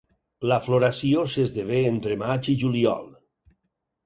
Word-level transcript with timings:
La 0.51 0.55
floració 0.67 1.25
s'esdevé 1.33 1.83
entre 1.91 2.19
maig 2.23 2.51
i 2.55 2.57
juliol. 2.63 3.07